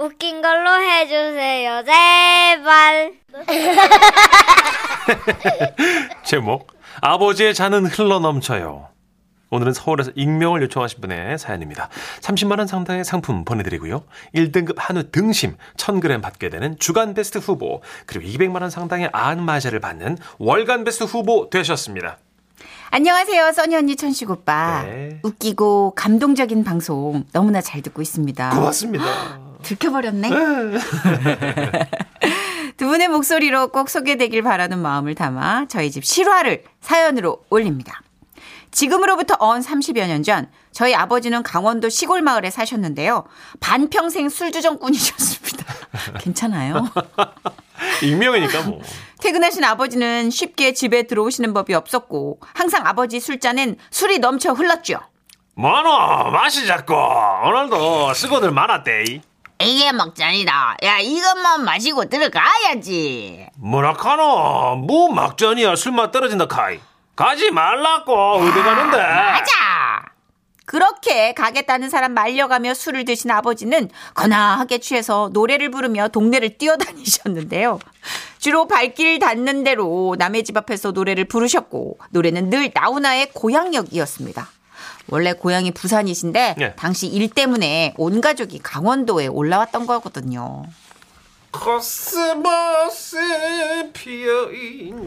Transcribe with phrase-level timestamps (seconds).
[0.00, 3.12] 웃긴 걸로 해주세요, 제발.
[6.24, 8.88] 제목 아버지의 잔은 흘러넘쳐요.
[9.50, 11.90] 오늘은 서울에서 익명을 요청하신 분의 사연입니다.
[12.22, 14.04] 30만 원 상당의 상품 보내드리고요.
[14.34, 20.16] 1등급 한우 등심 1000g 받게 되는 주간 베스트 후보 그리고 200만 원 상당의 안마자를 받는
[20.38, 22.16] 월간 베스트 후보 되셨습니다.
[22.90, 24.84] 안녕하세요, 써니 언니 천식 오빠.
[24.84, 25.20] 네.
[25.22, 28.50] 웃기고 감동적인 방송 너무나 잘 듣고 있습니다.
[28.50, 29.49] 고맙습니다.
[29.62, 30.30] 들켜버렸네.
[32.76, 38.00] 두 분의 목소리로 꼭 소개되길 바라는 마음을 담아 저희 집 실화를 사연으로 올립니다.
[38.70, 43.24] 지금으로부터 언 30여 년 전 저희 아버지는 강원도 시골 마을에 사셨는데요.
[43.58, 45.64] 반평생 술주정꾼이셨습니다.
[46.20, 46.88] 괜찮아요?
[48.02, 48.80] 익명이니까 뭐.
[49.20, 55.00] 퇴근하신 아버지는 쉽게 집에 들어오시는 법이 없었고 항상 아버지 술잔엔 술이 넘쳐 흘렀죠.
[55.56, 59.20] 뭐노 맛이 작고 오늘도 쓰고들 많았대.
[59.60, 60.76] 이게 막잔이다.
[60.82, 63.46] 야 이것만 마시고 들어가야지.
[63.58, 66.80] 뭐라카노 뭐 막전이야 술맛 떨어진다 카이.
[67.14, 68.96] 가지 말라고 어디 가는데.
[68.96, 69.52] 맞아.
[70.64, 77.80] 그렇게 가겠다는 사람 말려가며 술을 드신 아버지는 거나하게 취해서 노래를 부르며 동네를 뛰어다니셨는데요.
[78.38, 84.48] 주로 발길 닿는 대로 남의 집 앞에서 노래를 부르셨고 노래는 늘 나훈아의 고향역이었습니다.
[85.08, 86.74] 원래 고향이 부산이신데 예.
[86.76, 90.64] 당시 일 때문에 온 가족이 강원도에 올라왔던 거거든요.
[91.50, 93.16] 코스모스
[93.92, 95.04] 피어 있는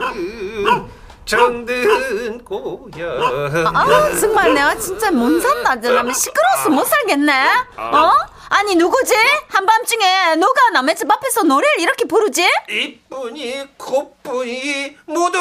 [1.26, 5.76] 정든 고향 아 정말 내가 진짜 못 산다.
[5.76, 7.32] 나면 시끄러워서 못 살겠네.
[7.78, 8.12] 어?
[8.50, 9.16] 아니 누구지?
[9.48, 12.46] 한밤중에 누가 남의 집 앞에서 노래를 이렇게 부르지?
[12.70, 15.40] 이쁜이 꽃분이 모두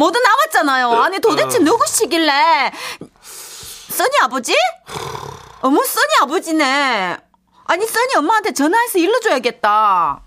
[0.00, 0.92] 모두 나왔잖아요.
[1.02, 2.72] 아니 도대체 누구시길래?
[3.90, 4.56] 써니 아버지?
[5.60, 7.18] 어머 써니 아버지네.
[7.66, 10.22] 아니 써니 엄마한테 전화해서 일러줘야겠다.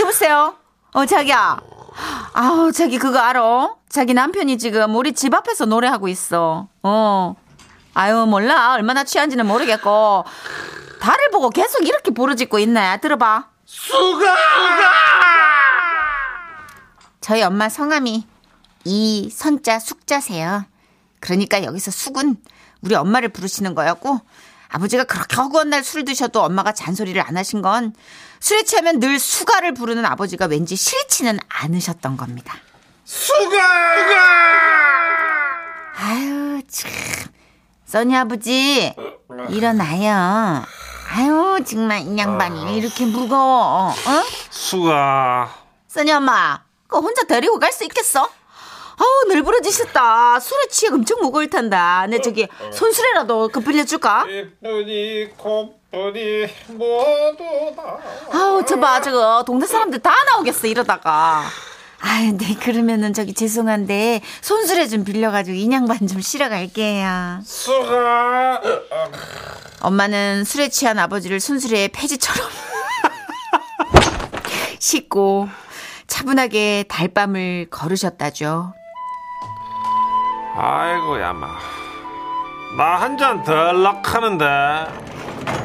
[0.00, 0.56] 여보세요.
[0.94, 1.60] 어 자기야.
[2.32, 3.76] 아우 자기 그거 알아?
[3.88, 6.66] 자기 남편이 지금 우리 집 앞에서 노래하고 있어.
[6.82, 7.36] 어.
[7.94, 10.24] 아유 몰라 얼마나 취한지는 모르겠고
[11.00, 12.98] 달을 보고 계속 이렇게 부르짖고 있네.
[13.00, 13.46] 들어봐.
[13.64, 14.34] 수가
[17.20, 18.31] 저희 엄마 성함이
[18.84, 20.64] 이 선자 숙자세요.
[21.20, 22.36] 그러니까 여기서 숙은
[22.82, 24.20] 우리 엄마를 부르시는 거였고
[24.68, 27.94] 아버지가 그렇게 허구한 날 술 드셔도 엄마가 잔소리를 안 하신 건
[28.40, 32.54] 술에 취하면 늘 수가를 부르는 아버지가 왠지 싫지는 않으셨던 겁니다.
[35.96, 36.90] 아유 참
[37.86, 38.94] 써니 아버지
[39.50, 40.64] 일어나요.
[41.10, 43.90] 아유 정말 이 양반이 이렇게 무거워.
[43.90, 43.94] 어?
[44.50, 45.54] 수가
[45.88, 48.28] 써니 엄마, 그거 혼자 데리고 갈 수 있겠어?
[49.02, 50.38] 아우 늘 부러지셨다.
[50.38, 52.06] 술에 취해 엄청 무거울 텐다.
[52.08, 54.26] 내 저기 손수레라도 그 빌려줄까?
[56.68, 57.98] 모두 다
[58.32, 61.42] 아우 저봐 저거 동네 사람들 다 나오겠어 이러다가.
[62.04, 67.40] 아유, 네 그러면은 저기 죄송한데 손수레 좀 빌려가지고 인양반 좀 실어 갈게요.
[67.44, 68.60] 수가
[69.80, 72.48] 엄마는 술에 취한 아버지를 순수레의 폐지처럼
[74.78, 75.48] 씻고
[76.08, 78.74] 차분하게 달밤을 걸으셨다죠.
[80.56, 81.48] 아이고 야 마
[82.76, 84.86] 나 한 잔 덜락 하는데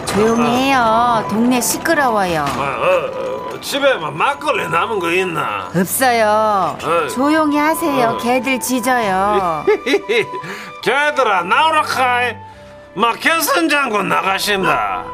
[0.07, 1.25] 조용히 해요.
[1.29, 2.41] 동네 시끄러워요.
[2.41, 6.77] 어, 어, 어, 집에 뭐 막걸리 남은 거 있나 없어요.
[6.83, 7.09] 어이.
[7.09, 8.09] 조용히 하세요.
[8.09, 8.17] 어.
[8.17, 9.63] 개들 짖어요.
[10.83, 12.35] 걔들아 나오라 카이
[12.95, 15.05] 막 개선장군 나가신다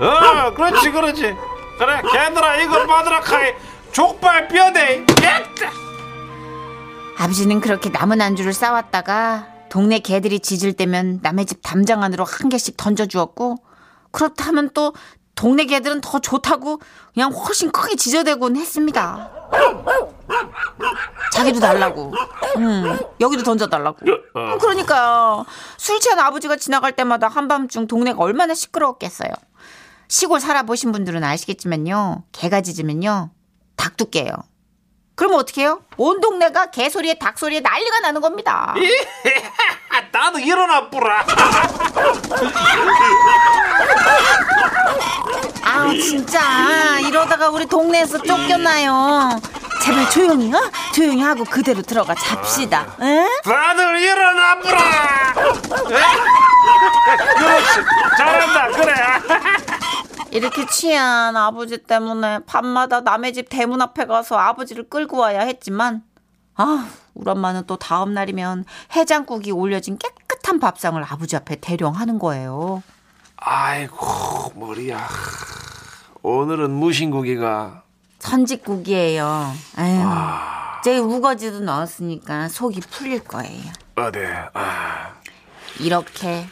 [0.00, 1.36] 어 그렇지 그렇지
[1.78, 3.52] 그래 걔들아 이거 받으라 카이
[3.92, 5.70] 족발 뼈대 깼다
[7.20, 12.78] 아버지는 그렇게 남은 안주를 싸왔다가 동네 개들이 짖을 때면 남의 집 담장 안으로 한 개씩
[12.78, 13.56] 던져주었고
[14.10, 14.94] 그렇다면 또
[15.34, 16.80] 동네 개들은 더 좋다고
[17.12, 19.30] 그냥 훨씬 크게 짖어대곤 했습니다.
[21.34, 22.14] 자기도 달라고.
[22.56, 23.98] 음, 여기도 던져달라고.
[24.06, 25.44] 음, 그러니까요.
[25.76, 29.30] 술 취한 아버지가 지나갈 때마다 한밤중 동네가 얼마나 시끄러웠겠어요.
[30.08, 32.24] 시골 살아보신 분들은 아시겠지만요.
[32.32, 33.30] 개가 짖으면요.
[33.76, 34.32] 닭두께요.
[35.20, 35.82] 그럼 어떻게 해요?
[35.98, 38.74] 온 동네가 개소리에 닭소리에 난리가 나는 겁니다.
[40.12, 41.26] 나도 일어나 뿌라
[45.62, 49.38] 아 진짜 이러다가 우리 동네에서 쫓겨나요.
[49.82, 50.58] 제발 조용히 어?
[50.94, 52.86] 조용히 하고 그대로 들어가 잡시다.
[53.02, 53.26] 에?
[53.44, 55.34] 다들 일어나 뿌라
[57.36, 57.84] 그렇지
[58.16, 58.94] 잘한다 그래
[60.32, 66.02] 이렇게 취한 아버지 때문에 밤마다 남의 집 대문 앞에 가서 아버지를 끌고 와야 했지만
[66.54, 72.82] 아 우리 엄마는 또 다음 날이면 해장국이 올려진 깨끗한 밥상을 아버지 앞에 대령하는 거예요.
[73.36, 75.06] 아이고 머리야.
[76.22, 77.82] 오늘은 무신고기가
[78.18, 79.52] 선짓국이에요.
[79.76, 80.02] 아유,
[80.84, 83.72] 저희 우거지도 넣었으니까 속이 풀릴 거예요.
[83.96, 84.18] 어디?
[84.52, 85.14] 아,
[85.80, 86.46] 이렇게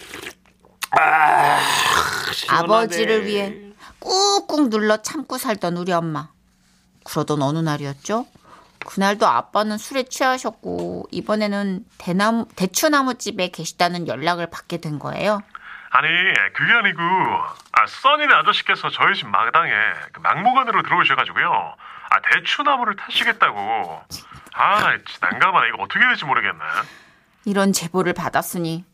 [2.32, 2.64] 시원하네.
[2.64, 3.67] 아버지를 위해
[4.00, 6.28] 꾹꾹 눌러 참고 살던 우리 엄마.
[7.04, 8.26] 그러던 어느 날이었죠.
[8.86, 15.42] 그날도 아빠는 술에 취하셨고 이번에는 대나무 대추나무집에 계시다는 연락을 받게 된 거예요.
[15.90, 16.08] 아니
[16.54, 19.72] 그게 아니고 아 써니네 아저씨께서 저희 집 마당에
[20.12, 24.02] 그 막무가내로 들어오셔가지고요 아 대추나무를 타시겠다고
[24.52, 26.60] 아나 난감하네 이거 어떻게 될지 모르겠네
[27.46, 28.84] 이런 제보를 받았으니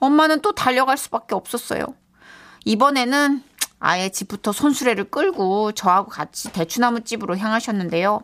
[0.00, 1.94] 엄마는 또 달려갈 수밖에 없었어요.
[2.64, 3.42] 이번에는
[3.80, 8.22] 아예 집부터 손수레를 끌고 저하고 같이 대추나무 집으로 향하셨는데요.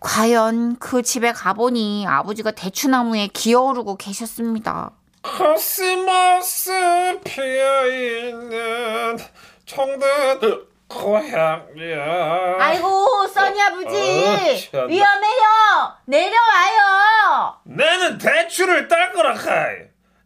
[0.00, 4.90] 과연 그 집에 가보니 아버지가 대추나무에 기어오르고 계셨습니다.
[5.22, 9.18] 코스모스 피어있는
[9.66, 12.56] 정든 고향역이야.
[12.58, 14.68] 아이고, 써니 아버지!
[14.74, 14.84] 어.
[14.84, 15.94] 위험해요!
[16.04, 17.56] 내려와요!
[17.64, 19.76] 나는 대추를 딸 거라 카이.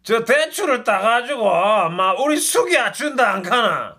[0.02, 1.44] 저 대추를 따가지고
[1.90, 3.97] 막 우리 숙이야 준다 안 가나.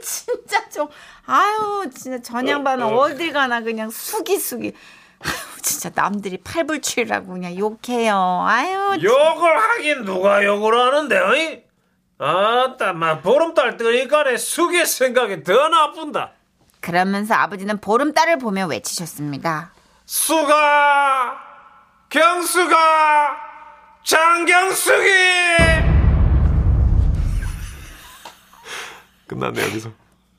[0.02, 0.88] 진짜 좀,
[1.26, 4.72] 아유, 진짜 저 양반은 어딜 가나 그냥 숙이 숙이.
[5.20, 8.44] 아유, 진짜 남들이 팔불출이라고 그냥 욕해요.
[8.46, 11.62] 아유, 욕을 하긴 누가 욕을 하는데 어이?
[12.18, 16.32] 아따 막 보름달 뜨니까 내 숙의 생각이 더 나쁜다.
[16.80, 19.72] 그러면서 아버지는 보름달을 보며 외치셨습니다.
[20.04, 21.38] 수가
[22.10, 23.36] 경수가
[24.04, 25.93] 장경숙이
[29.34, 29.92] 끝났네 여기서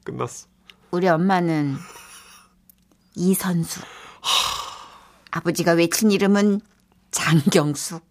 [0.03, 0.47] 끝났어
[0.91, 1.75] 우리 엄마는
[3.15, 3.83] 이선숙.
[5.31, 6.61] 아버지가 외친 이름은
[7.11, 8.05] 장경숙.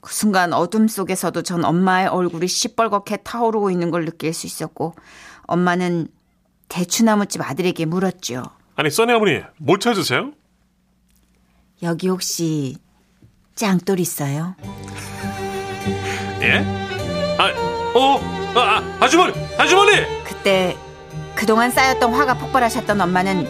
[0.00, 4.94] 그 순간 어둠 속에서도 전 엄마의 얼굴이 시뻘겋게 타오르고 있는 걸 느낄 수 있었고
[5.42, 6.08] 엄마는
[6.68, 8.44] 대추나무집 아들에게 물었죠.
[8.76, 10.32] 아니 써니 어머니 못 찾으세요?
[11.82, 12.76] 여기 혹시
[13.54, 14.54] 짱돌 있어요?
[16.42, 16.95] 예?
[17.38, 17.52] 아,
[17.94, 18.20] 어,
[18.54, 20.24] 아, 아, 아주머니, 아주머니!
[20.24, 20.76] 그때
[21.34, 23.46] 그동안 쌓였던 화가 폭발하셨던 엄마는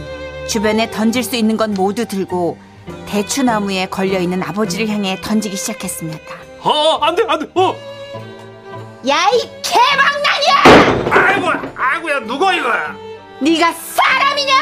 [0.48, 2.58] 주변에 던질 수 있는 건 모두 들고
[3.06, 6.18] 대추나무에 걸려 있는 아버지를 향해 던지기 시작했습니다.
[6.62, 7.74] 어, 안 돼, 안 돼, 어!
[9.08, 11.12] 야 이 개망난이야!
[11.12, 12.96] 아이고 아이고야 누구 이거야
[13.40, 14.54] 네가 사람이냐?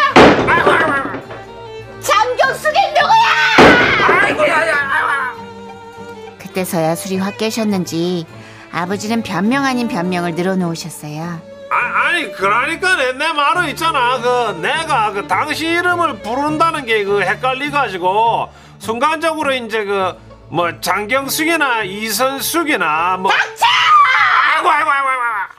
[0.47, 4.21] 아이고 아이고 아이고 장경숙이 누구야?
[4.21, 8.27] 아이고야 야 아이고 그때서야 술이 확 깨셨는지
[8.75, 11.23] 아버지는 변명 아닌 변명을 늘어놓으셨어요.
[11.71, 17.23] 아, 아니 그러니까 내, 내 말은 있잖아 그 내가 그 당신 이름을 부른다는 게 그
[17.23, 18.49] 헷갈리가지고
[18.79, 25.55] 순간적으로 이제 그 뭐 장경숙이나 이선숙이나 뭐 아이고 아이고 아이고 아이고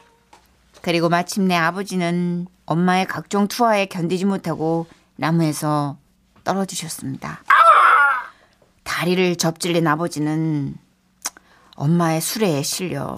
[0.82, 5.98] 그리고 마침내 아버지는 엄마의 각종 투하에 견디지 못하고 나무에서
[6.46, 7.42] 떨어지셨습니다.
[8.84, 10.76] 다리를 접질린 아버지는
[11.76, 13.16] 엄마의 수레에 실려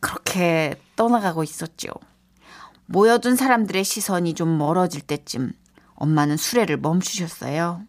[0.00, 1.90] 그렇게 떠나가고 있었죠.
[2.86, 5.52] 모여든 사람들의 시선이 좀 멀어질 때쯤
[5.94, 7.82] 엄마는 수레를 멈추셨어요.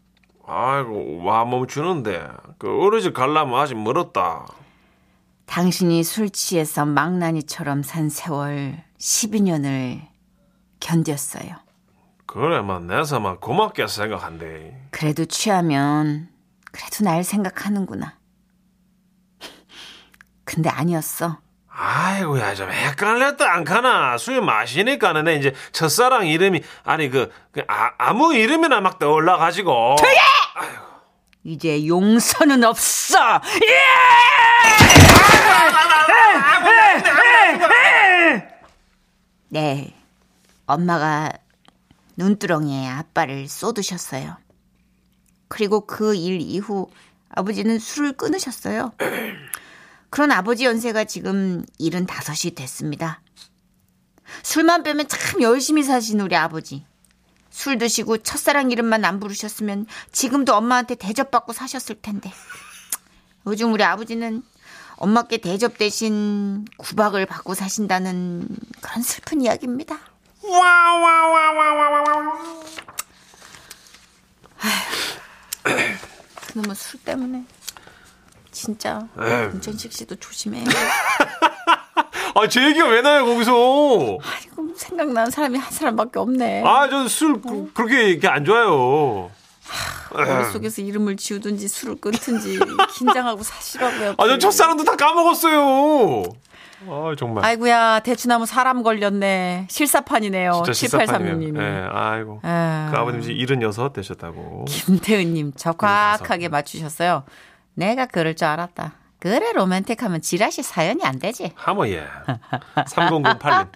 [0.48, 4.48] 아이고 와 멈추는데 그 어르신 갈라면 아직 멀었다
[5.46, 10.08] 당신이 술 취해서 망나니처럼 산 세월 12년을
[10.80, 11.58] 견뎠어요.
[12.26, 16.30] 그래 만 내서 만 고맙게 생각한대 그래도 취하면
[16.72, 18.18] 그래도 날 생각하는구나.
[20.44, 21.40] 근데 아니었어.
[21.70, 27.92] 아이고야 좀 헷갈렸다 안 가나 술 마시니까는 내 이제 첫사랑 이름이 아니 그, 그 아,
[28.00, 29.98] 아무 이름이나 막 떠올라가지고
[31.44, 33.18] 이제 용서는 없어.
[39.50, 39.94] 네,
[40.66, 41.32] 엄마가
[42.18, 44.38] 눈두렁이에 아빠를 쏟으셨어요.
[45.48, 46.90] 그리고 그 일 이후
[47.30, 48.94] 아버지는 술을 끊으셨어요.
[50.10, 53.22] 그런 아버지 연세가 지금 75이 됐습니다.
[54.44, 56.86] 술만 빼면 참 열심히 사신 우리 아버지.
[57.50, 62.32] 술 드시고 첫사랑 이름만 안 부르셨으면 지금도 엄마한테 대접받고 사셨을 텐데.
[63.46, 64.44] 요즘 우리 아버지는
[64.98, 68.48] 엄마께 대접 대신 구박을 받고 사신다는
[68.82, 69.98] 그런 슬픈 이야기입니다.
[76.58, 77.44] 그놈의 술 때문에
[78.52, 79.50] 진짜 에휴.
[79.50, 80.66] 문천식 씨도 조심해요.
[82.36, 83.52] 아제 얘기가 왜 나요 거기서
[84.24, 86.64] 아이고 생각나는 사람이 한 사람밖에 없네.
[86.66, 87.42] 아저술
[87.74, 89.32] 그렇게 이렇게 안 좋아요
[90.14, 92.60] 머릿속에서 이름을 지우든지 술을 끊든지
[92.98, 94.16] 긴장하고 사시라고요.
[94.18, 96.24] 아, 저 첫사랑도 다 까먹었어요.
[96.88, 97.44] 아, 정말.
[97.44, 99.68] 아이고야 대추나무 사람 걸렸네.
[99.70, 100.52] 실사판이네요.
[100.66, 101.56] 진짜 7836님이.
[101.58, 101.64] 실사판이네요.
[101.64, 102.40] 예, 아이고.
[102.44, 102.90] 아.
[102.92, 104.66] 그 아버님 지금 76 되셨다고.
[104.66, 106.50] 김태은님 적확하게.
[106.50, 107.24] 맞추셨어요.
[107.74, 108.94] 내가 그럴 줄 알았다.
[109.20, 111.52] 그래 로맨틱하면 지라시 사연이 안 되지.
[111.56, 112.06] 하모 예.
[112.76, 113.68] 3008님.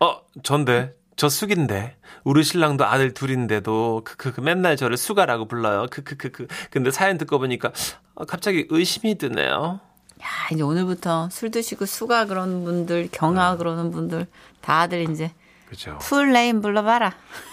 [0.00, 0.92] 어, 전데.
[1.16, 1.96] 저 숙인데.
[2.24, 5.86] 우리 신랑도 아들 둘인데도 크크크 맨날 저를 수가라고 불러요.
[5.90, 6.46] 크크크크.
[6.70, 7.70] 근데 사연 듣고 보니까
[8.14, 9.80] 어, 갑자기 의심이 드네요.
[10.22, 14.26] 야 이제 오늘부터 술 드시고 수가 그런 분들 경아 그러는 분들
[14.60, 15.32] 다들 이제
[15.68, 15.98] 그죠.
[16.00, 17.12] 풀네임 불러봐라.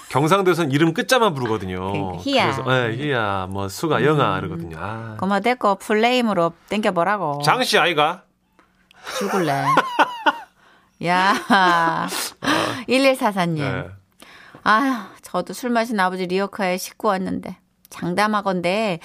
[0.10, 1.92] 경상도에서는 이름 끝자만 부르거든요.
[1.92, 2.56] 그러니까 희야.
[2.56, 4.76] 그래서 예, 희야, 뭐 수가, 영아 이러거든요.
[4.80, 5.16] 아.
[5.20, 7.42] 고마 됐고 풀네임으로 땡겨보라고.
[7.44, 8.24] 장씨 아이가?
[9.20, 9.66] 죽을래.
[11.06, 12.08] 야
[12.90, 13.58] 1144님.
[13.60, 13.86] 네.
[14.64, 17.58] 아휴, 저도 술 마신 아버지 리어카에 싣고 왔는데
[17.90, 19.00] 장담하건데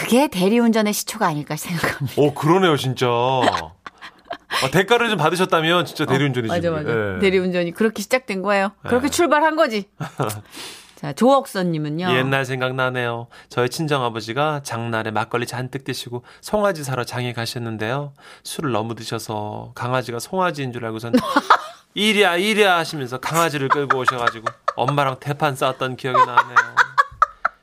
[0.00, 2.20] 그게 대리운전의 시초가 아닐까 생각합니다.
[2.20, 3.06] 오, 그러네요, 진짜.
[3.08, 6.48] 아, 대가를 좀 받으셨다면 진짜 대리운전이지.
[6.48, 6.88] 맞아, 맞아.
[6.88, 7.18] 예.
[7.20, 8.72] 대리운전이 그렇게 시작된 거예요.
[8.82, 9.88] 그렇게 출발한 거지.
[10.96, 12.08] 자, 조옥선님은요.
[12.10, 13.26] 옛날 생각나네요.
[13.50, 18.14] 저희 친정아버지가 장날에 막걸리 잔뜩 드시고 송아지 사러 장에 가셨는데요.
[18.44, 21.12] 술을 너무 드셔서 강아지가 송아지인 줄 알고선
[21.92, 26.56] 이리야 이리야 하시면서 강아지를 끌고 오셔가지고 엄마랑 대판 싸웠던 기억이 나네요.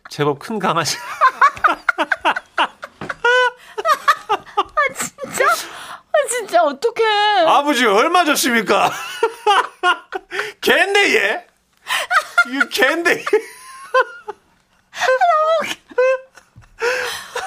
[0.09, 0.97] 제법 큰 강아지.
[6.11, 7.03] 아, 진짜 어떡해.
[7.47, 8.91] 아버지 얼마 줬습니까?
[10.61, 11.47] 갠데 얘?
[12.51, 13.23] 이거 갠데?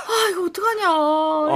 [0.09, 0.87] 아, 이거 어떡하냐.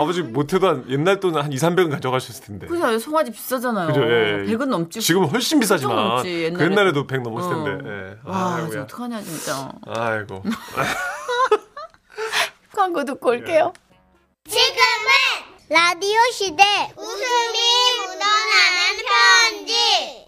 [0.01, 2.67] 아버지 못해도 한 옛날 돈은 한 2, 300은 가져가셨을 텐데.
[2.67, 2.99] 그죠?
[2.99, 3.89] 송아지 비싸잖아요.
[3.89, 4.45] 그죠, 예.
[4.47, 5.01] 100은 넘지.
[5.01, 6.65] 지금은 훨씬 비싸지만 넘지, 그 옛날에.
[6.65, 7.65] 옛날에도 100 넘었을 어.
[7.65, 7.89] 텐데.
[7.89, 8.17] 예.
[8.25, 8.67] 와, 아이고야.
[8.71, 9.73] 진짜 어떡하냐, 진짜.
[9.87, 10.43] 아이고.
[12.81, 13.75] 광고 듣고 올게요.
[14.49, 14.71] 지금은
[15.69, 16.65] 라디오 시대
[16.97, 17.59] 웃음이
[17.99, 18.97] 묻어나는
[19.61, 20.27] 편지.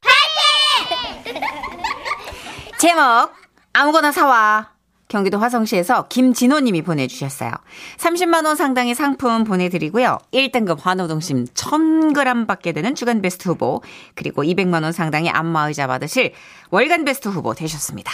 [2.78, 3.32] 제목
[3.73, 4.71] 아무거나 사와.
[5.09, 7.52] 경기도 화성시에서 김진호님이 보내주셨어요.
[7.97, 10.18] 30만 원 상당의 상품 보내드리고요.
[10.35, 13.82] 1등급 한우동심 1000g 받게 되는 주간 베스트 후보
[14.14, 16.35] 그리고 200만 원 상당의 안마의자 받으실
[16.68, 18.12] 월간 베스트 후보 되셨습니다.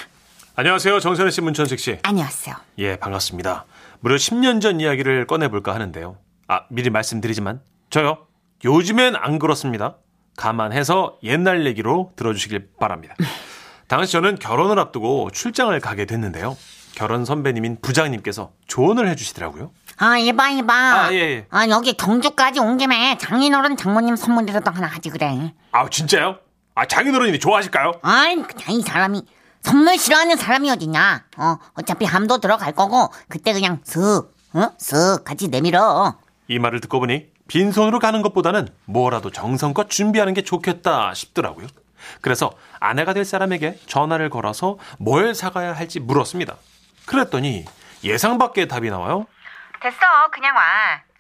[0.54, 1.00] 안녕하세요.
[1.00, 1.98] 정선혜 씨, 문천식 씨.
[2.02, 2.54] 안녕하세요.
[2.78, 3.64] 예, 반갑습니다.
[4.00, 6.16] 무려 10년 전 이야기를 꺼내볼까 하는데요.
[6.46, 8.26] 아, 미리 말씀드리지만 저요.
[8.64, 9.96] 요즘엔 안 그렇습니다.
[10.36, 13.14] 감안해서 옛날 얘기로 들어주시길 바랍니다.
[13.88, 16.56] 당시 저는 결혼을 앞두고 출장을 가게 됐는데요.
[16.94, 19.70] 결혼 선배님인 부장님께서 조언을 해주시더라고요.
[19.98, 20.74] 아, 이봐, 이봐.
[20.74, 21.46] 아, 예, 예.
[21.50, 25.52] 아, 여기 경주까지 온 김에 장인어른 장모님 선물이라도 하나 하지, 그래.
[25.72, 26.38] 아, 진짜요?
[26.74, 27.92] 아, 장인어른이 좋아하실까요?
[28.02, 28.36] 아이,
[28.68, 29.22] 이 사람이
[29.62, 31.24] 선물 싫어하는 사람이 어딨냐.
[31.36, 34.70] 어, 어차피 함도 들어갈 거고, 그때 그냥 쓱, 어?
[34.78, 36.16] 쓱 같이 내밀어.
[36.48, 41.66] 이 말을 듣고 보니 빈손으로 가는 것보다는 뭐라도 정성껏 준비하는 게 좋겠다 싶더라고요.
[42.20, 46.54] 그래서 아내가 될 사람에게 전화를 걸어서 뭘 사가야 할지 물었습니다.
[47.06, 47.64] 그랬더니
[48.04, 49.26] 예상 밖의 답이 나와요.
[49.82, 49.96] 됐어.
[50.32, 50.62] 그냥 와.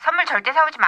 [0.00, 0.86] 선물 절대 사오지 마.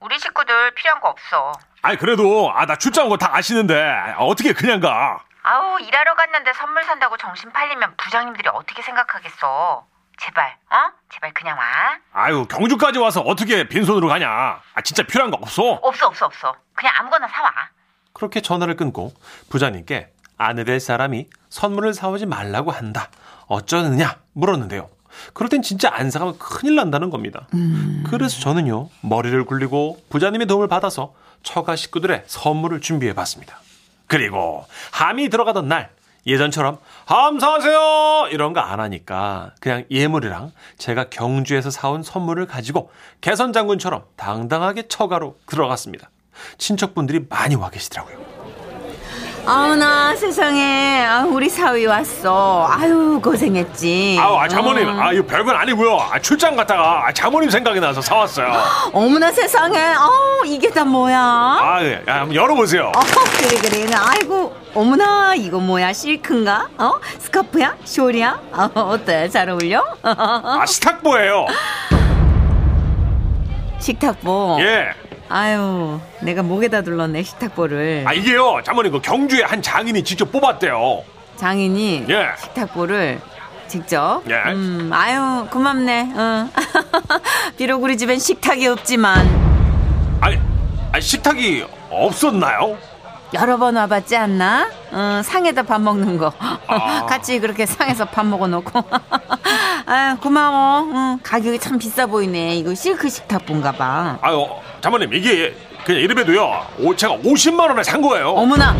[0.00, 1.52] 우리 식구들 필요한 거 없어.
[1.82, 5.22] 아니 그래도 아 나 출장 온 거 다 아시는데 아, 어떻게 그냥 가?
[5.46, 9.86] 아우 일하러 갔는데 선물 산다고 정신 팔리면 부장님들이 어떻게 생각하겠어.
[10.18, 10.76] 제발, 어?
[11.12, 11.64] 제발 그냥 와.
[12.14, 14.26] 아유 경주까지 와서 어떻게 빈손으로 가냐?
[14.28, 15.62] 아 진짜 필요한 거 없어?
[15.82, 16.54] 없어, 없어, 없어.
[16.74, 17.52] 그냥 아무거나 사와.
[18.14, 19.12] 그렇게 전화를 끊고
[19.50, 23.10] 부장님께 아내 될 사람이 선물을 사오지 말라고 한다.
[23.46, 24.88] 어쩌느냐 물었는데요.
[25.34, 27.46] 그럴 땐 진짜 안 사가면 큰일 난다는 겁니다.
[28.08, 33.58] 그래서 저는요 머리를 굴리고 부장님의 도움을 받아서 처가 식구들의 선물을 준비해 봤습니다.
[34.06, 35.90] 그리고 함이 들어가던 날
[36.26, 43.52] 예전처럼 함 사세요 이런 거 안 하니까 그냥 예물이랑 제가 경주에서 사온 선물을 가지고 개선
[43.52, 46.10] 장군처럼 당당하게 처가로 들어갔습니다.
[46.58, 48.33] 친척분들이 많이 와 계시더라고요.
[49.46, 52.66] 아우나 세상에 아, 우리 사위 왔어.
[52.70, 54.16] 아유 고생했지.
[54.18, 55.98] 아우, 아, 장모님, 아, 이거 별건 아니고요.
[55.98, 58.50] 아, 출장 갔다가 아, 장모님 생각이 나서 사왔어요.
[58.94, 59.78] 어머나 세상에.
[59.78, 61.18] 아우 이게 다 뭐야?
[61.18, 62.90] 아, 예, 야, 한번 열어보세요.
[62.96, 63.00] 어,
[63.38, 63.86] 그래 그래.
[63.94, 66.68] 아이고 어머나 이거 뭐야 실크인가?
[66.78, 67.76] 어 스카프야?
[67.84, 68.38] 숄이야?
[68.52, 69.84] 어, 어때 잘 어울려?
[70.02, 71.46] 아, 스탁보예요.
[73.78, 74.56] 식탁보.
[74.60, 74.88] 예.
[75.28, 78.04] 아유 내가 목에다 둘렀네 식탁보를.
[78.06, 81.02] 아, 이게요, 장모님, 그 경주에 한 장인이 직접 뽑았대요.
[81.36, 82.28] 장인이 예.
[82.40, 83.20] 식탁보를
[83.66, 84.22] 직접.
[84.28, 84.34] 예.
[84.52, 86.12] 음, 아유 고맙네.
[86.16, 86.50] 응.
[87.56, 89.26] 비록 우리 집엔 식탁이 없지만
[90.20, 90.38] 아니,
[90.92, 92.76] 아니, 식탁이 없었나요?
[93.32, 94.68] 여러 번 와봤지 않나?
[94.92, 96.32] 어, 상에다 밥 먹는 거.
[96.68, 97.06] 아.
[97.08, 98.84] 같이 그렇게 상에서 밥 먹어놓고.
[99.86, 100.82] 아 고마워.
[100.92, 102.54] 응, 가격이 참 비싸 보이네.
[102.56, 104.18] 이거 실크 식탁본가 봐.
[104.22, 104.46] 아유,
[104.84, 106.66] 장모님 이게 그냥 이름에도요.
[106.80, 108.28] 오, 제가 50만 원에 산 거예요.
[108.32, 108.76] 어머나.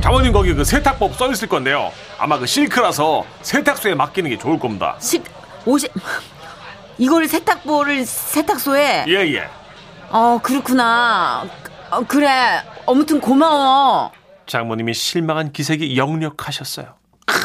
[0.00, 1.90] 장모님 거기 그 세탁법 써 있을 건데요.
[2.16, 4.96] 아마 그 실크라서 세탁소에 맡기는 게 좋을 겁니다.
[5.00, 5.24] 식
[5.64, 5.90] 오십.
[6.98, 9.06] 이걸 세탁보를 세탁소에.
[9.08, 9.48] 예, 예.
[10.10, 11.44] 어 그렇구나.
[11.90, 12.62] 어, 그래.
[12.86, 14.12] 아무튼 고마워.
[14.46, 16.94] 장모님이 실망한 기색이 역력하셨어요.
[17.26, 17.36] 크,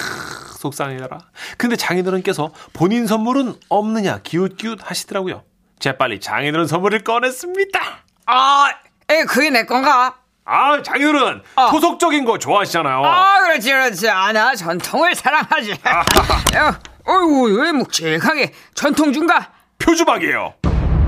[0.59, 1.17] 속상해라.
[1.57, 5.41] 근데 장인어른께서 본인 선물은 없느냐 기웃기웃 하시더라고요.
[5.81, 7.79] 재빨리 장인어른 선물을 꺼냈습니다.
[8.27, 8.69] 아,
[9.09, 10.15] 에, 그게 내 건가?
[10.45, 11.69] 아, 장인어른 어.
[11.71, 13.03] 토속적인 거 좋아하시잖아요.
[13.03, 14.09] 아, 그렇지, 그렇지.
[14.09, 15.71] 아, 나 전통을 사랑하지.
[16.55, 19.51] 야, 어이구, 왜 묵직하게 전통주인가?
[19.79, 20.53] 표주박이에요.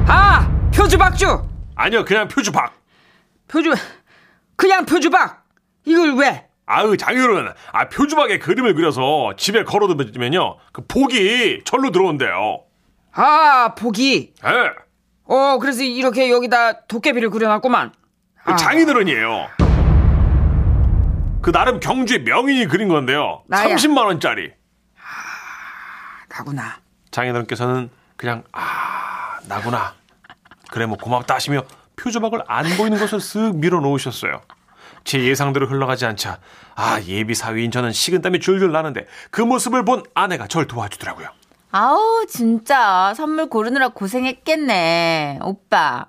[0.07, 1.47] 아, 표주박주.
[1.75, 2.73] 아니요, 그냥 표주박.
[3.47, 3.73] 표주,
[4.55, 5.43] 그냥 표주박.
[5.85, 6.47] 이걸 왜?
[6.65, 12.63] 아유, 장인어른, 아, 표주박에 그림을 그려서 집에 걸어두면요, 그 복이 절로 들어온대요.
[13.13, 14.33] 아, 복이.
[14.45, 14.49] 예.
[15.25, 17.93] 어, 그래서 이렇게 여기다 도깨비를 그려놨구만.
[18.43, 18.55] 그 아.
[18.55, 19.49] 장인어른이에요.
[21.41, 23.43] 그 나름 경주의 명인이 그린 건데요.
[23.47, 23.75] 나야.
[23.75, 24.51] 30만 원짜리.
[26.29, 26.79] 나구나.
[27.11, 29.93] 장인어른께서는 그냥 아 나구나.
[30.71, 31.63] 그래 뭐 고맙다 하시며
[31.97, 34.41] 표조박을 안 보이는 것을 쓱 밀어 놓으셨어요.
[35.03, 36.39] 제 예상대로 흘러가지 않자
[36.75, 41.27] 아 예비 사위인 저는 식은땀이 줄줄 나는데 그 모습을 본 아내가 절 도와주더라고요.
[41.83, 45.39] 아우 진짜 선물 고르느라 고생했겠네.
[45.41, 46.05] 오빠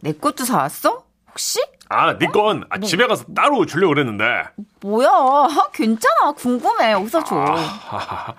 [0.00, 1.04] 내 것도 사왔어?
[1.30, 1.60] 혹시?
[1.88, 4.24] 아 네건 아, 집에 가서 따로 주려고 그랬는데
[4.80, 5.08] 뭐야?
[5.72, 6.32] 괜찮아.
[6.32, 6.94] 궁금해.
[6.94, 7.36] 어서 줘.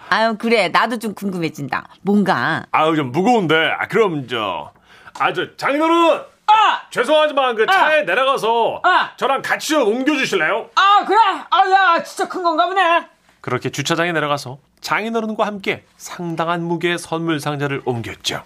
[0.09, 0.67] 아유 그래.
[0.67, 1.87] 나도 좀 궁금해진다.
[2.01, 2.65] 뭔가.
[2.71, 4.71] 아유 좀 무거운데 아 그럼 저
[5.17, 6.81] 아 저 장인어른 아!
[6.89, 9.11] 죄송하지만 그 차에 내려가서 아!
[9.15, 10.69] 저랑 같이 좀 옮겨주실래요?
[10.75, 11.17] 아, 그래?
[11.49, 13.07] 아, 야, 진짜 큰 건가 보네.
[13.39, 18.43] 그렇게 주차장에 내려가서 장인어른과 함께 상당한 무게의 선물 상자를 옮겼죠.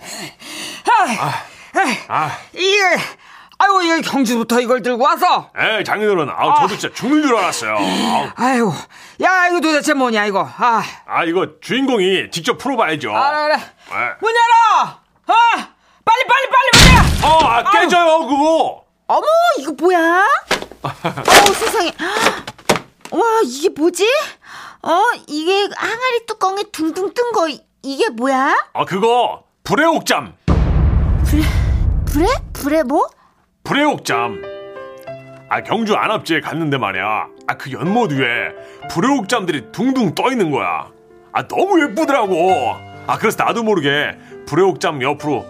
[2.07, 2.81] 아, 이게,
[3.57, 5.51] 아이고, 이거 경주부터 이걸 들고 와서.
[5.57, 7.75] 에 장인어른, 아 저도 진짜 죽는 줄 알았어요.
[7.75, 8.73] 아우, 아이고,
[9.21, 10.49] 야, 이거 도대체 뭐냐, 이거.
[10.57, 13.13] 아, 아 이거 주인공이 직접 풀어봐야죠.
[13.13, 13.57] 알아, 그래.
[13.57, 13.95] 네.
[14.21, 14.95] 문 열어!
[15.27, 15.69] 아!
[16.05, 17.35] 빨리, 빨리, 빨리 문 열어!
[17.35, 18.85] 어, 아, 깨져요 그거.
[19.07, 19.25] 어머
[19.59, 20.23] 이거 뭐야?
[20.83, 21.91] 어우 세상에.
[23.11, 24.05] 와 이게 뭐지?
[24.81, 27.47] 어 이게 항아리 뚜껑에 둥둥 뜬 거
[27.83, 28.55] 이게 뭐야?
[28.73, 30.33] 아 그거 불의 옥잠,
[32.05, 32.25] 불에?
[32.53, 33.07] 불에 뭐?
[33.63, 34.41] 불의 옥잠.
[35.49, 37.27] 아 경주 안압지에 갔는데 말이야.
[37.47, 38.53] 아 그 연못 위에
[38.89, 40.87] 불의 옥잠들이 둥둥 떠 있는 거야.
[41.33, 42.75] 아 너무 예쁘더라고.
[43.07, 45.45] 아 그래서 나도 모르게 불의 옥잠 옆으로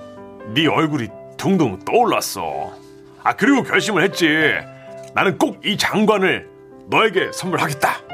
[0.54, 2.72] 네 얼굴이 둥둥 떠올랐어.
[3.24, 4.28] 아 그리고 결심을 했지.
[5.14, 6.50] 나는 꼭 이 장관을
[6.90, 8.09] 너에게 선물하겠다.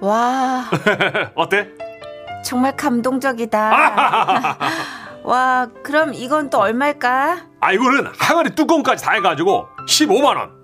[0.00, 0.64] 와
[1.34, 1.68] 어때?
[2.44, 3.58] 정말 감동적이다.
[5.24, 7.46] 와 그럼 이건 또 얼마일까?
[7.60, 10.60] 아 이거는 항아리 뚜껑까지 다 해가지고 15만 원.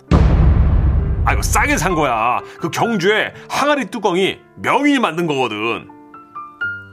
[1.26, 2.40] 아 이거 싸게 산 거야.
[2.60, 5.90] 그 경주에 항아리 뚜껑이 명인이 만든 거거든.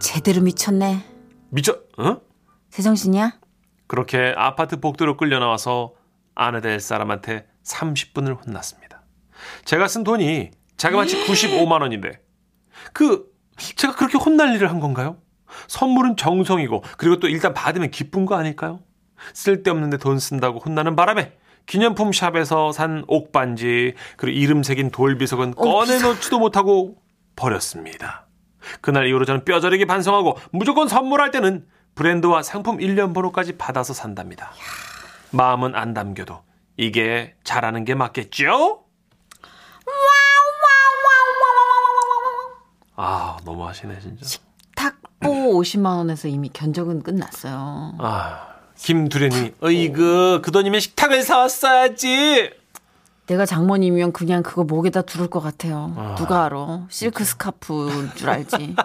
[0.01, 1.05] 제대로 미쳤네.
[1.49, 1.77] 미쳐?
[1.97, 2.17] 어?
[2.71, 3.33] 제정신이야?
[3.87, 5.93] 그렇게 아파트 복도로 끌려 나와서
[6.35, 9.01] 아내 될 사람한테 30분을 혼났습니다.
[9.65, 12.19] 제가 쓴 돈이 자그마치 95만 원인데
[12.91, 15.17] 그 제가 그렇게 혼날 일을 한 건가요?
[15.67, 18.79] 선물은 정성이고 그리고 또 일단 받으면 기쁜 거 아닐까요?
[19.33, 21.33] 쓸데없는데 돈 쓴다고 혼나는 바람에
[21.65, 26.97] 기념품 샵에서 산 옥반지 그리고 이름 새긴 돌비석은 꺼내놓지도 못하고
[27.35, 28.27] 버렸습니다.
[28.81, 31.65] 그날 이후로 저는 뼈저리게 반성하고 무조건 선물할 때는
[31.95, 34.51] 브랜드와 상품 일련 번호까지 받아서 산답니다.
[35.31, 36.41] 마음은 안 담겨도
[36.77, 38.83] 이게 잘하는 게 맞겠죠?
[42.95, 44.39] 아 너무 하시네 진짜.
[44.75, 47.95] 탁보 50만 원에서 이미 견적은 끝났어요.
[47.99, 52.51] 아 김두련이 어이그 그 돈이면 식탁을 사왔어야지.
[53.27, 56.15] 내가 장모님이면 그냥 그거 목에다 두를 것 같아요.
[56.17, 56.87] 누가 알아?
[56.89, 58.75] 실크 스카프인 줄 알지.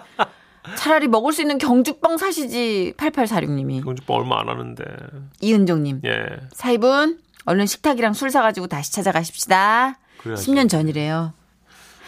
[0.77, 2.95] 차라리 먹을 수 있는 경주빵 사시지.
[2.97, 3.83] 8846님이.
[3.83, 4.85] 경주빵 얼마 안 하는데.
[5.41, 6.03] 이은정님.
[6.05, 6.27] 예.
[6.53, 9.99] 사입은 얼른 식탁이랑 술 사가지고 다시 찾아가십시다.
[10.19, 10.47] 그래야지.
[10.53, 11.33] 10년 전이래요.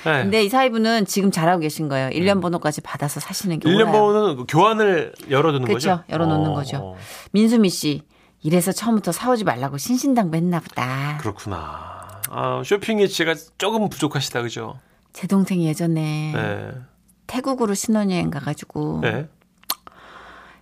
[0.04, 0.22] 네.
[0.22, 2.08] 근데 이 사이분은 지금 잘하고 계신 거예요.
[2.10, 3.92] 1년 번호까지 받아서 사시는 게 1년 옳아요.
[3.92, 5.88] 번호는 그 교환을 열어두는 거죠?
[5.88, 6.04] 그렇죠.
[6.08, 6.96] 열어놓는 어, 거죠.
[7.32, 8.02] 민수미 씨.
[8.42, 11.18] 이래서 처음부터 사오지 말라고 신신당부했나 보다.
[11.20, 12.20] 그렇구나.
[12.30, 14.78] 아, 쇼핑 예치가 조금 부족하시다 그죠?
[15.12, 16.70] 제 동생 예전에 네.
[17.26, 19.28] 태국으로 신혼여행 가가지고 네.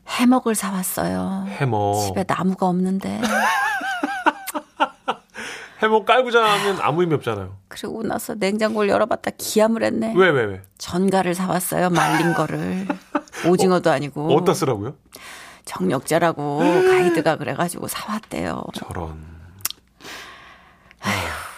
[0.08, 1.44] 해먹을 사왔어요.
[1.48, 2.06] 해먹.
[2.06, 3.20] 집에 나무가 없는데.
[5.80, 7.56] 해먹 깔고 자면 아무 의미 없잖아요.
[7.68, 10.14] 그리고 나서 냉장고를 열어봤다 기함을 했네.
[10.16, 10.62] 왜, 왜, 왜?
[10.78, 11.90] 전갈을 사왔어요.
[11.90, 12.86] 말린 거를.
[13.46, 14.94] 오징어도 아니고 어디다 쓰라고요?
[15.64, 18.64] 정력자라고 가이드가 그래가지고 사왔대요.
[18.74, 19.38] 저런.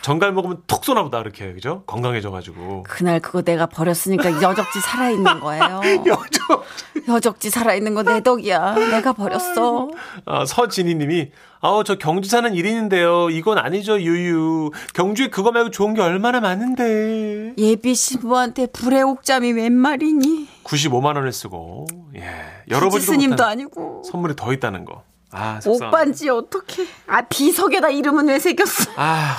[0.02, 1.82] 정갈 먹으면 톡 쏘나 보다 이렇게 그죠?
[1.86, 2.84] 건강해져가지고.
[2.88, 5.80] 그날 그거 내가 버렸으니까 여적지 살아있는 거예요.
[6.06, 6.64] 여죠.
[7.08, 8.74] 여적지 살아있는 거 내 덕이야.
[8.74, 9.90] 내가 버렸어.
[10.24, 13.30] 아, 서진희님이 아우 저 경주 사는 1인인데요.
[13.30, 14.70] 이건 아니죠 유유.
[14.94, 17.52] 경주에 그거 말고 좋은 게 얼마나 많은데.
[17.58, 20.48] 예비 신부한테 불의 옥잠이 웬 말이니?
[20.64, 21.86] 95만 원을 쓰고
[22.16, 22.24] 예
[22.70, 24.02] 여러분이 스님도 아니고.
[24.10, 25.02] 선물이 더 있다는 거.
[25.32, 25.88] 아 속상하네.
[25.88, 26.86] 오빠인지 어떻게?
[27.06, 28.90] 아 비석에다 이름은 왜 새겼어?
[28.96, 29.36] 아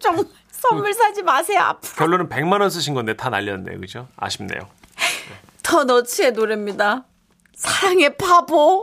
[0.00, 1.60] 정말 선물 사지 마세요.
[1.60, 1.94] 앞으로.
[1.96, 4.08] 결론은 100만 원 쓰신 건데 다 날렸네 그죠?
[4.16, 4.68] 아쉽네요.
[5.62, 7.04] 터너츠의 노래입니다.
[7.54, 8.82] 사랑의 바보.